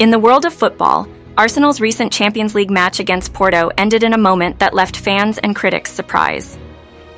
In 0.00 0.10
the 0.10 0.18
world 0.18 0.46
of 0.46 0.54
football, 0.54 1.06
Arsenal's 1.36 1.78
recent 1.78 2.10
Champions 2.10 2.54
League 2.54 2.70
match 2.70 3.00
against 3.00 3.34
Porto 3.34 3.70
ended 3.76 4.02
in 4.02 4.14
a 4.14 4.24
moment 4.28 4.58
that 4.58 4.72
left 4.72 4.96
fans 4.96 5.36
and 5.36 5.54
critics 5.54 5.92
surprised. 5.92 6.58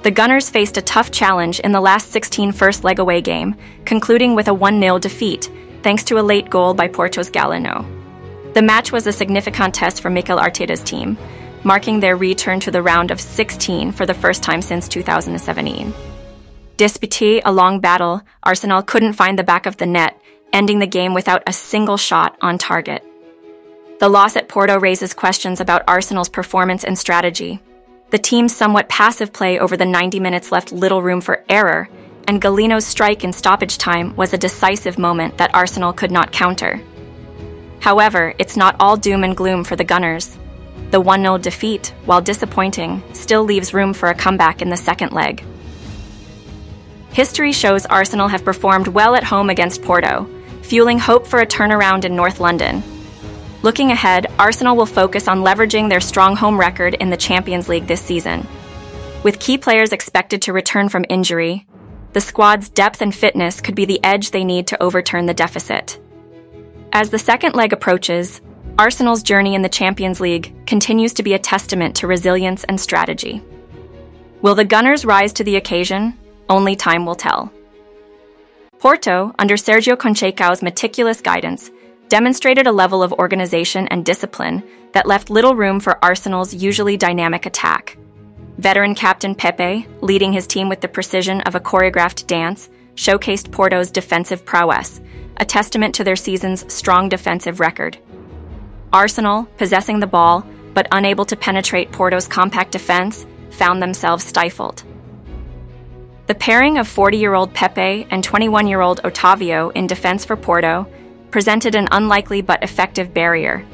The 0.03 0.11
Gunners 0.11 0.51
faced 0.51 0.77
a 0.77 0.83
tough 0.83 1.13
challenge 1.13 1.61
in 1.61 1.71
the 1.71 1.81
last 1.81 2.11
16 2.11 2.51
first 2.51 2.83
leg 2.83 2.99
away 2.99 3.21
game, 3.21 3.55
concluding 3.85 4.35
with 4.35 4.49
a 4.49 4.55
1 4.55 4.81
0 4.81 4.99
defeat, 4.99 5.49
thanks 5.85 6.03
to 6.03 6.19
a 6.19 6.27
late 6.27 6.51
goal 6.51 6.75
by 6.75 6.89
Porto's 6.89 7.31
Galeno. 7.31 7.87
The 8.55 8.63
match 8.63 8.91
was 8.91 9.07
a 9.07 9.13
significant 9.13 9.75
test 9.75 10.03
for 10.03 10.11
Mikel 10.11 10.41
Arteta's 10.41 10.83
team, 10.83 11.17
marking 11.63 12.01
their 12.01 12.17
return 12.17 12.59
to 12.59 12.73
the 12.73 12.83
round 12.83 13.13
of 13.13 13.21
16 13.21 13.93
for 13.93 14.07
the 14.07 14.21
first 14.23 14.43
time 14.43 14.61
since 14.61 14.89
2017. 14.89 15.95
Despite 16.79 17.43
a 17.45 17.53
long 17.53 17.79
battle, 17.79 18.23
Arsenal 18.43 18.83
couldn't 18.83 19.13
find 19.13 19.39
the 19.39 19.45
back 19.45 19.67
of 19.67 19.77
the 19.77 19.87
net, 19.87 20.21
ending 20.53 20.79
the 20.79 20.87
game 20.87 21.15
without 21.15 21.43
a 21.47 21.53
single 21.53 21.97
shot 21.97 22.37
on 22.41 22.59
target. 22.59 23.05
The 24.01 24.09
loss 24.09 24.37
at 24.37 24.49
Porto 24.49 24.81
raises 24.81 25.15
questions 25.15 25.61
about 25.61 25.85
Arsenal's 25.87 26.29
performance 26.29 26.85
and 26.85 26.99
strategy. 26.99 27.61
The 28.11 28.19
team's 28.19 28.55
somewhat 28.55 28.89
passive 28.89 29.33
play 29.33 29.59
over 29.59 29.77
the 29.77 29.87
90 29.87 30.21
minutes 30.21 30.53
left 30.53 30.73
little 30.73 31.03
room 31.03 31.21
for 31.21 31.45
error, 31.49 31.89
and 32.29 32.41
Galeno's 32.41 32.87
strike 32.87 33.25
in 33.25 33.33
stoppage 33.33 33.79
time 33.79 34.15
was 34.17 34.33
a 34.33 34.39
decisive 34.39 34.99
moment 34.99 35.39
that 35.39 35.55
Arsenal 35.55 35.93
could 35.93 36.11
not 36.11 36.33
counter. 36.33 36.81
However, 37.81 38.35
it's 38.39 38.57
not 38.57 38.77
all 38.79 38.97
doom 38.97 39.25
and 39.25 39.37
gloom 39.37 39.65
for 39.65 39.77
the 39.77 39.85
Gunners. 39.85 40.37
The 40.91 41.01
1 41.01 41.23
0 41.23 41.39
defeat, 41.39 41.95
while 42.05 42.21
disappointing, 42.21 43.03
still 43.13 43.45
leaves 43.45 43.73
room 43.73 43.95
for 43.95 44.09
a 44.09 44.15
comeback 44.15 44.63
in 44.63 44.69
the 44.69 44.77
second 44.77 45.13
leg. 45.13 45.45
History 47.13 47.53
shows 47.53 47.87
Arsenal 47.87 48.29
have 48.29 48.45
performed 48.45 48.89
well 48.89 49.15
at 49.15 49.25
home 49.25 49.51
against 49.51 49.83
Porto, 49.83 50.29
fueling 50.73 50.99
hope 50.99 51.27
for 51.27 51.41
a 51.41 51.47
turnaround 51.47 52.07
in 52.07 52.17
North 52.17 52.41
London. 52.41 52.83
Looking 53.61 53.91
ahead, 53.91 54.33
Arsenal 54.39 54.75
will 54.75 54.87
focus 54.87 55.29
on 55.29 55.45
leveraging 55.45 55.91
their 55.91 56.01
strong 56.01 56.35
home 56.35 56.59
record 56.59 56.95
in 56.95 57.11
the 57.11 57.17
Champions 57.19 57.69
League 57.69 57.87
this 57.87 58.01
season. 58.01 58.47
With 59.23 59.39
key 59.39 59.59
players 59.59 59.93
expected 59.93 60.41
to 60.41 60.55
return 60.55 60.89
from 60.89 61.05
injury, 61.11 61.67
the 62.15 62.23
squad's 62.23 62.71
depth 62.71 63.03
and 63.03 63.15
fitness 63.15 63.61
could 63.61 63.75
be 63.75 63.85
the 63.85 64.03
edge 64.03 64.31
they 64.31 64.45
need 64.45 64.69
to 64.69 64.83
overturn 64.83 65.27
the 65.27 65.35
deficit. 65.35 66.01
As 66.91 67.11
the 67.11 67.19
second 67.19 67.55
leg 67.55 67.75
approaches, 67.75 68.41
Arsenal's 68.79 69.23
journey 69.23 69.55
in 69.55 69.61
the 69.61 69.69
Champions 69.69 70.21
League 70.21 70.55
continues 70.65 71.13
to 71.13 71.23
be 71.23 71.35
a 71.35 71.39
testament 71.39 71.97
to 71.97 72.07
resilience 72.07 72.65
and 72.65 72.81
strategy. 72.81 73.43
Will 74.41 74.55
the 74.55 74.65
Gunners 74.65 75.05
rise 75.05 75.35
to 75.35 75.45
the 75.45 75.57
occasion? 75.57 76.19
Only 76.49 76.77
time 76.77 77.05
will 77.05 77.15
tell. 77.15 77.53
Porto, 78.83 79.33
under 79.39 79.55
Sergio 79.55 79.95
Conceição's 79.95 80.61
meticulous 80.61 81.21
guidance, 81.21 81.71
demonstrated 82.09 82.67
a 82.67 82.73
level 82.73 83.01
of 83.01 83.13
organization 83.13 83.87
and 83.93 84.05
discipline 84.05 84.61
that 84.91 85.07
left 85.07 85.31
little 85.31 85.55
room 85.55 85.79
for 85.79 86.05
Arsenal's 86.05 86.53
usually 86.53 86.97
dynamic 86.97 87.47
attack. 87.47 87.97
Veteran 88.59 88.97
captain 88.97 89.37
Pepe, 89.37 89.87
leading 90.01 90.33
his 90.33 90.49
team 90.49 90.69
with 90.69 90.81
the 90.81 90.89
precision 90.89 91.43
of 91.43 91.55
a 91.55 91.61
choreographed 91.61 92.27
dance, 92.27 92.71
showcased 92.97 93.53
Porto's 93.53 93.89
defensive 93.89 94.45
prowess, 94.45 95.01
a 95.37 95.45
testament 95.45 95.95
to 95.95 96.03
their 96.03 96.17
season's 96.17 96.71
strong 96.73 97.09
defensive 97.09 97.61
record. 97.61 97.97
Arsenal, 98.93 99.45
possessing 99.59 100.01
the 100.01 100.09
ball 100.09 100.45
but 100.75 100.89
unable 100.91 101.25
to 101.27 101.37
penetrate 101.37 101.93
Porto's 101.93 102.27
compact 102.27 102.73
defense, 102.73 103.27
found 103.53 103.81
themselves 103.81 104.25
stifled. 104.25 104.83
The 106.29 106.37
pairing 106.37 106.79
of 106.79 106.87
40 106.87 107.19
year 107.19 107.35
old 107.35 107.53
Pepe 107.53 108.07
and 108.11 108.23
21 108.23 108.69
year 108.69 108.81
old 108.81 109.03
Otavio 109.03 109.73
in 109.75 109.89
defense 109.89 110.25
for 110.25 110.37
Porto 110.37 110.87
presented 111.33 111.75
an 111.75 111.89
unlikely 111.91 112.43
but 112.43 112.63
effective 112.63 113.13
barrier, 113.13 113.67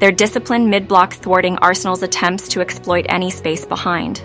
their 0.00 0.10
disciplined 0.10 0.68
mid 0.68 0.88
block 0.88 1.12
thwarting 1.12 1.58
Arsenal's 1.58 2.02
attempts 2.02 2.48
to 2.48 2.60
exploit 2.60 3.06
any 3.08 3.30
space 3.30 3.64
behind. 3.64 4.20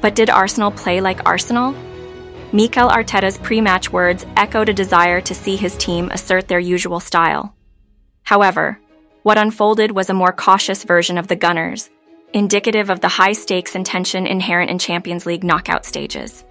But 0.00 0.16
did 0.16 0.28
Arsenal 0.28 0.72
play 0.72 1.00
like 1.00 1.24
Arsenal? 1.24 1.72
Mikel 2.52 2.88
Arteta's 2.88 3.38
pre 3.38 3.60
match 3.60 3.92
words 3.92 4.26
echoed 4.36 4.68
a 4.68 4.74
desire 4.74 5.20
to 5.20 5.34
see 5.34 5.54
his 5.54 5.76
team 5.76 6.10
assert 6.10 6.48
their 6.48 6.58
usual 6.58 6.98
style. 6.98 7.54
However, 8.24 8.80
what 9.22 9.38
unfolded 9.38 9.92
was 9.92 10.10
a 10.10 10.14
more 10.14 10.32
cautious 10.32 10.82
version 10.82 11.16
of 11.16 11.28
the 11.28 11.36
Gunners, 11.36 11.90
indicative 12.32 12.90
of 12.90 13.00
the 13.00 13.08
high 13.08 13.34
stakes 13.34 13.76
and 13.76 13.86
tension 13.86 14.26
inherent 14.26 14.68
in 14.68 14.80
Champions 14.80 15.26
League 15.26 15.44
knockout 15.44 15.86
stages. 15.86 16.44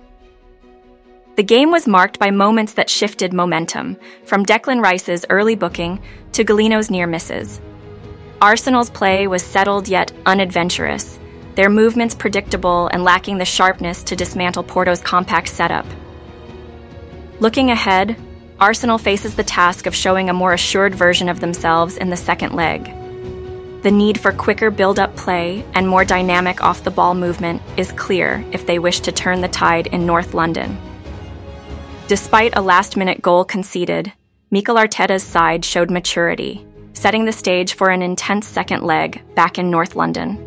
The 1.41 1.47
game 1.47 1.72
was 1.72 1.88
marked 1.88 2.19
by 2.19 2.29
moments 2.29 2.74
that 2.74 2.88
shifted 2.88 3.34
momentum, 3.34 3.97
from 4.25 4.46
Declan 4.46 4.79
Rice's 4.79 5.25
early 5.28 5.56
booking 5.56 6.00
to 6.34 6.44
Galeno's 6.44 6.91
near 6.91 7.07
misses. 7.07 7.59
Arsenal's 8.40 8.91
play 8.91 9.25
was 9.25 9.41
settled 9.41 9.88
yet 9.88 10.12
unadventurous, 10.28 11.19
their 11.56 11.68
movements 11.68 12.13
predictable 12.13 12.90
and 12.94 13.03
lacking 13.03 13.40
the 13.40 13.46
sharpness 13.46 14.03
to 14.03 14.16
dismantle 14.16 14.62
Porto's 14.62 15.02
compact 15.02 15.47
setup. 15.47 15.88
Looking 17.40 17.72
ahead, 17.72 18.16
Arsenal 18.59 19.00
faces 19.00 19.35
the 19.35 19.44
task 19.44 19.88
of 19.88 19.96
showing 19.96 20.29
a 20.29 20.34
more 20.34 20.53
assured 20.53 20.94
version 20.94 21.28
of 21.28 21.40
themselves 21.40 21.97
in 21.97 22.12
the 22.12 22.18
second 22.18 22.53
leg. 22.53 22.84
The 23.81 23.90
need 23.90 24.19
for 24.19 24.31
quicker 24.31 24.69
build 24.69 25.00
up 25.00 25.16
play 25.16 25.66
and 25.73 25.88
more 25.88 26.06
dynamic 26.06 26.63
off 26.63 26.84
the 26.84 26.91
ball 26.91 27.16
movement 27.16 27.63
is 27.78 27.91
clear 27.94 28.46
if 28.52 28.68
they 28.68 28.78
wish 28.78 29.00
to 29.00 29.12
turn 29.12 29.41
the 29.41 29.47
tide 29.47 29.88
in 29.88 30.06
North 30.06 30.35
London. 30.35 30.78
Despite 32.11 32.57
a 32.57 32.61
last 32.61 32.97
minute 32.97 33.22
goal 33.22 33.45
conceded, 33.45 34.11
Mikel 34.49 34.75
Arteta's 34.75 35.23
side 35.23 35.63
showed 35.63 35.89
maturity, 35.89 36.67
setting 36.91 37.23
the 37.23 37.31
stage 37.31 37.75
for 37.75 37.89
an 37.89 38.01
intense 38.01 38.45
second 38.45 38.83
leg 38.83 39.23
back 39.33 39.57
in 39.57 39.72
North 39.72 39.95
London. 39.95 40.38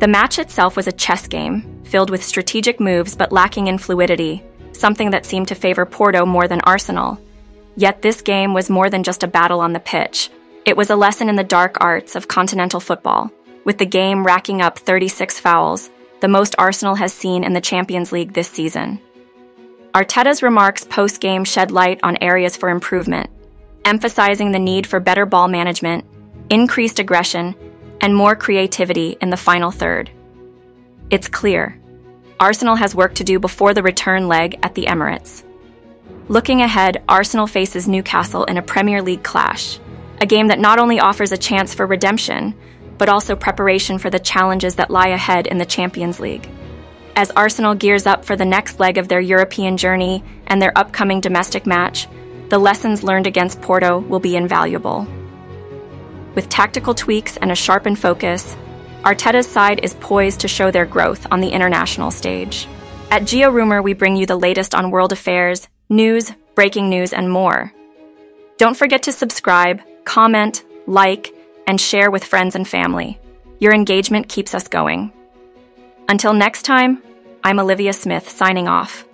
The 0.00 0.08
match 0.08 0.40
itself 0.40 0.74
was 0.74 0.88
a 0.88 0.98
chess 1.04 1.28
game, 1.28 1.84
filled 1.84 2.10
with 2.10 2.24
strategic 2.24 2.80
moves 2.80 3.14
but 3.14 3.30
lacking 3.30 3.68
in 3.68 3.78
fluidity, 3.78 4.42
something 4.72 5.12
that 5.12 5.24
seemed 5.24 5.46
to 5.46 5.54
favor 5.54 5.86
Porto 5.86 6.26
more 6.26 6.48
than 6.48 6.62
Arsenal. 6.62 7.16
Yet 7.76 8.02
this 8.02 8.22
game 8.22 8.54
was 8.54 8.68
more 8.68 8.90
than 8.90 9.04
just 9.04 9.22
a 9.22 9.28
battle 9.28 9.60
on 9.60 9.72
the 9.72 9.78
pitch. 9.78 10.30
It 10.64 10.76
was 10.76 10.90
a 10.90 10.96
lesson 10.96 11.28
in 11.28 11.36
the 11.36 11.44
dark 11.44 11.76
arts 11.80 12.16
of 12.16 12.26
continental 12.26 12.80
football, 12.80 13.30
with 13.64 13.78
the 13.78 13.86
game 13.86 14.26
racking 14.26 14.62
up 14.62 14.80
36 14.80 15.38
fouls, 15.38 15.90
the 16.18 16.26
most 16.26 16.56
Arsenal 16.58 16.96
has 16.96 17.12
seen 17.12 17.44
in 17.44 17.52
the 17.52 17.60
Champions 17.60 18.10
League 18.10 18.32
this 18.32 18.50
season. 18.50 18.98
Arteta's 19.94 20.42
remarks 20.42 20.84
post 20.84 21.20
game 21.20 21.44
shed 21.44 21.70
light 21.70 22.00
on 22.02 22.16
areas 22.22 22.56
for 22.56 22.70
improvement, 22.70 23.28
emphasizing 23.84 24.50
the 24.50 24.58
need 24.58 24.86
for 24.86 25.00
better 25.00 25.26
ball 25.26 25.48
management, 25.48 26.06
increased 26.48 26.98
aggression, 26.98 27.54
and 28.00 28.16
more 28.16 28.34
creativity 28.34 29.18
in 29.20 29.28
the 29.28 29.36
final 29.36 29.70
third. 29.70 30.10
It's 31.10 31.28
clear 31.28 31.78
Arsenal 32.40 32.74
has 32.74 32.94
work 32.94 33.16
to 33.16 33.24
do 33.24 33.38
before 33.38 33.74
the 33.74 33.82
return 33.82 34.28
leg 34.28 34.58
at 34.62 34.74
the 34.74 34.86
Emirates. 34.86 35.44
Looking 36.26 36.62
ahead, 36.62 37.02
Arsenal 37.06 37.46
faces 37.46 37.86
Newcastle 37.86 38.44
in 38.44 38.56
a 38.56 38.62
Premier 38.62 39.02
League 39.02 39.22
clash, 39.22 39.78
a 40.22 40.26
game 40.26 40.48
that 40.48 40.58
not 40.58 40.78
only 40.78 41.00
offers 41.00 41.32
a 41.32 41.36
chance 41.36 41.74
for 41.74 41.84
redemption, 41.84 42.54
but 42.96 43.10
also 43.10 43.36
preparation 43.36 43.98
for 43.98 44.08
the 44.08 44.18
challenges 44.18 44.76
that 44.76 44.90
lie 44.90 45.08
ahead 45.08 45.46
in 45.46 45.58
the 45.58 45.66
Champions 45.66 46.18
League 46.18 46.48
as 47.14 47.30
Arsenal 47.32 47.74
gears 47.74 48.06
up 48.06 48.24
for 48.24 48.36
the 48.36 48.44
next 48.44 48.80
leg 48.80 48.98
of 48.98 49.08
their 49.08 49.20
European 49.20 49.76
journey 49.76 50.24
and 50.46 50.60
their 50.60 50.76
upcoming 50.76 51.20
domestic 51.20 51.66
match, 51.66 52.08
the 52.48 52.58
lessons 52.58 53.02
learned 53.02 53.26
against 53.26 53.60
Porto 53.60 53.98
will 53.98 54.20
be 54.20 54.36
invaluable. 54.36 55.06
With 56.34 56.48
tactical 56.48 56.94
tweaks 56.94 57.36
and 57.36 57.50
a 57.50 57.54
sharpened 57.54 57.98
focus, 57.98 58.56
Arteta's 59.02 59.46
side 59.46 59.80
is 59.82 59.94
poised 59.94 60.40
to 60.40 60.48
show 60.48 60.70
their 60.70 60.86
growth 60.86 61.26
on 61.30 61.40
the 61.40 61.50
international 61.50 62.10
stage. 62.10 62.68
At 63.10 63.22
GeoRumor, 63.22 63.82
we 63.82 63.92
bring 63.92 64.16
you 64.16 64.26
the 64.26 64.36
latest 64.36 64.74
on 64.74 64.90
world 64.90 65.12
affairs, 65.12 65.68
news, 65.90 66.32
breaking 66.54 66.88
news, 66.88 67.12
and 67.12 67.30
more. 67.30 67.72
Don't 68.58 68.76
forget 68.76 69.02
to 69.04 69.12
subscribe, 69.12 69.82
comment, 70.04 70.64
like, 70.86 71.34
and 71.66 71.80
share 71.80 72.10
with 72.10 72.24
friends 72.24 72.54
and 72.54 72.66
family. 72.66 73.18
Your 73.58 73.74
engagement 73.74 74.28
keeps 74.28 74.54
us 74.54 74.68
going. 74.68 75.12
Until 76.12 76.34
next 76.34 76.66
time, 76.66 77.02
I'm 77.42 77.58
Olivia 77.58 77.94
Smith 77.94 78.28
signing 78.28 78.68
off. 78.68 79.06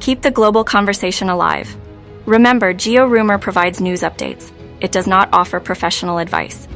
Keep 0.00 0.22
the 0.22 0.30
global 0.30 0.64
conversation 0.64 1.28
alive. 1.28 1.76
Remember, 2.24 2.72
GeoRumor 2.72 3.38
provides 3.38 3.82
news 3.82 4.00
updates. 4.00 4.50
It 4.80 4.90
does 4.90 5.06
not 5.06 5.28
offer 5.34 5.60
professional 5.60 6.16
advice. 6.16 6.66